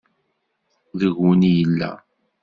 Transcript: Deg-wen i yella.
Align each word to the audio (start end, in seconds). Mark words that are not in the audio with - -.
Deg-wen 0.99 1.41
i 1.49 1.51
yella. 1.57 1.91